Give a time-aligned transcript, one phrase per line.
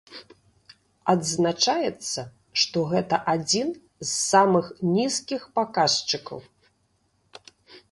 [1.13, 2.19] Адзначаецца,
[2.63, 6.39] што гэта адзін з самых нізкіх паказчыкаў.